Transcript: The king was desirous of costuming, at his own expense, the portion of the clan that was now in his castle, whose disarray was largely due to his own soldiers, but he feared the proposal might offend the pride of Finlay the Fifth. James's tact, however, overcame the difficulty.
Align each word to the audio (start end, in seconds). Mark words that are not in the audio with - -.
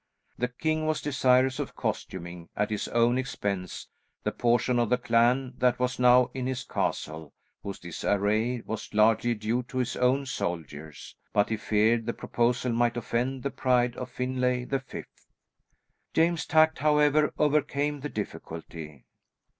The 0.35 0.47
king 0.47 0.87
was 0.87 0.99
desirous 0.99 1.59
of 1.59 1.75
costuming, 1.75 2.49
at 2.57 2.71
his 2.71 2.87
own 2.87 3.19
expense, 3.19 3.87
the 4.23 4.31
portion 4.31 4.79
of 4.79 4.89
the 4.89 4.97
clan 4.97 5.53
that 5.59 5.77
was 5.77 5.99
now 5.99 6.31
in 6.33 6.47
his 6.47 6.63
castle, 6.63 7.33
whose 7.61 7.77
disarray 7.77 8.61
was 8.61 8.95
largely 8.95 9.35
due 9.35 9.61
to 9.67 9.77
his 9.77 9.95
own 9.95 10.25
soldiers, 10.25 11.15
but 11.33 11.49
he 11.49 11.57
feared 11.57 12.07
the 12.07 12.13
proposal 12.13 12.71
might 12.73 12.97
offend 12.97 13.43
the 13.43 13.51
pride 13.51 13.95
of 13.95 14.09
Finlay 14.09 14.63
the 14.65 14.79
Fifth. 14.79 15.27
James's 16.15 16.47
tact, 16.47 16.79
however, 16.79 17.31
overcame 17.37 17.99
the 17.99 18.09
difficulty. 18.09 19.05